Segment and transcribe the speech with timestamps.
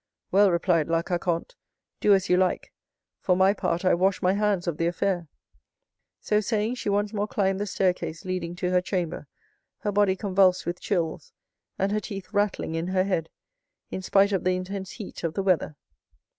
[0.31, 1.53] "Well," replied La Carconte,
[1.99, 2.73] "do as you like.
[3.19, 5.27] For my part, I wash my hands of the affair."
[6.19, 9.27] So saying, she once more climbed the staircase leading to her chamber,
[9.81, 11.33] her body convulsed with chills,
[11.77, 13.29] and her teeth rattling in her head,
[13.91, 15.75] in spite of the intense heat of the weather.